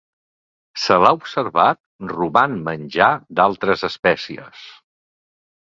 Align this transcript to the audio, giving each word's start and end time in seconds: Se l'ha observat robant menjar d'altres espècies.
Se 0.83 0.97
l'ha 1.03 1.11
observat 1.17 1.81
robant 2.15 2.59
menjar 2.71 3.13
d'altres 3.43 3.87
espècies. 3.93 4.67